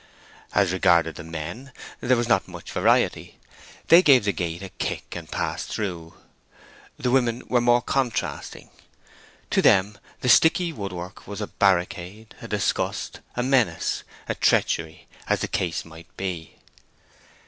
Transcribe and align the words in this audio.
As 0.55 0.71
regarded 0.73 1.13
the 1.13 1.23
men, 1.23 1.71
there 1.99 2.17
was 2.17 2.27
not 2.27 2.47
much 2.47 2.71
variety: 2.71 3.37
they 3.89 4.01
gave 4.01 4.23
the 4.23 4.31
gate 4.33 4.63
a 4.63 4.69
kick 4.69 5.15
and 5.15 5.29
passed 5.29 5.71
through. 5.71 6.15
The 6.97 7.11
women 7.11 7.43
were 7.49 7.61
more 7.61 7.83
contrasting. 7.83 8.71
To 9.51 9.61
them 9.61 9.99
the 10.21 10.27
sticky 10.29 10.73
wood 10.73 10.91
work 10.91 11.27
was 11.27 11.39
a 11.39 11.45
barricade, 11.45 12.33
a 12.41 12.47
disgust, 12.47 13.19
a 13.35 13.43
menace, 13.43 14.03
a 14.27 14.33
treachery, 14.33 15.05
as 15.27 15.41
the 15.41 15.47
case 15.47 15.85
might 15.85 16.07
be. 16.17 16.55